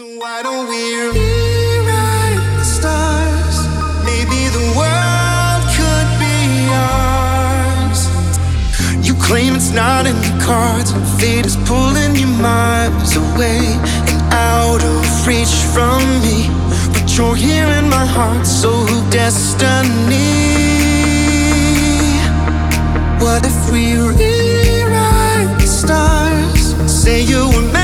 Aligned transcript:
So 0.00 0.06
why 0.16 0.42
don't 0.42 0.66
we 0.66 0.82
rewrite 1.12 2.40
the 2.56 2.64
stars? 2.64 3.56
Maybe 4.02 4.48
the 4.48 4.66
world 4.72 5.62
could 5.76 6.08
be 6.16 6.38
ours. 6.72 8.08
You 9.06 9.12
claim 9.20 9.54
it's 9.56 9.72
not 9.72 10.06
in 10.06 10.16
the 10.16 10.42
cards, 10.42 10.92
fate 11.20 11.44
is 11.44 11.56
pulling 11.68 12.16
you 12.16 12.28
miles 12.40 13.14
away 13.14 13.60
and 14.08 14.22
out 14.32 14.82
of 14.82 15.26
reach 15.26 15.54
from 15.74 16.00
me. 16.24 16.48
But 16.94 17.04
you're 17.18 17.36
here 17.36 17.68
in 17.68 17.86
my 17.90 18.06
heart, 18.06 18.46
so 18.46 18.72
destiny. 19.10 20.16
What 23.20 23.44
if 23.44 23.70
we 23.70 23.98
rewrite 23.98 25.60
the 25.60 25.66
stars? 25.66 26.74
Say 26.90 27.20
you 27.20 27.50
were 27.50 27.79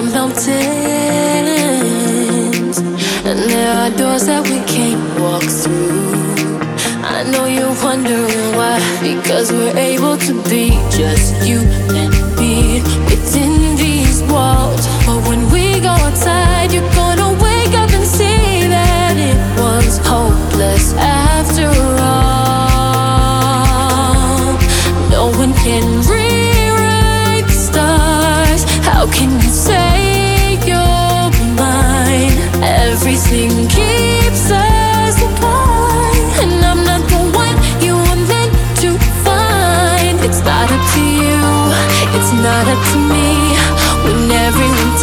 are 0.00 0.06
mountains, 0.12 0.48
and 3.28 3.38
there 3.50 3.72
are 3.76 3.90
doors 3.96 4.24
that 4.26 4.42
we 4.48 4.60
can't 4.66 5.20
walk 5.20 5.42
through. 5.42 6.58
I 7.02 7.24
know 7.30 7.44
you're 7.46 7.76
wondering 7.82 8.56
why, 8.56 8.78
because 9.02 9.52
we're 9.52 9.76
able 9.76 10.16
to 10.16 10.32
be 10.48 10.70
just 10.90 11.34
you 11.46 11.58
and 12.00 12.12
me 12.38 12.80
within 13.08 13.76
these 13.76 14.22
walls. 14.32 14.86
But 15.06 15.20
when 15.28 15.50
we 15.50 15.80
go 15.80 15.92
outside, 16.06 16.72
you're 16.72 16.92
gonna 16.94 17.32
wake 17.42 17.74
up 17.74 17.90
and 17.90 18.06
see 18.06 18.68
that 18.68 19.16
it 19.16 19.38
was 19.60 19.98
hopeless 20.06 20.94
after 20.94 21.68
all. 22.00 22.30
No 25.10 25.24
one 25.36 25.52
can 25.64 25.84
rewrite 26.08 27.50
stars. 27.50 28.64
How 28.86 29.06
can 29.12 29.30
you 29.40 29.50
say 29.50 29.89
It's 40.30 40.44
not 40.44 40.70
up 40.70 40.84
to 40.94 41.00
you, 41.02 41.42
it's 42.14 42.32
not 42.38 42.68
up 42.70 42.78
to 42.92 42.98
me. 43.10 43.58
When 44.04 44.30
everyone 44.30 44.94